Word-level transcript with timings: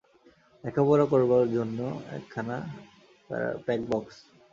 লেখাপড়া 0.63 1.05
করবার 1.11 1.43
জন্যে 1.55 1.85
একখানা 2.17 2.57
প্যাকবাক্স। 3.65 4.15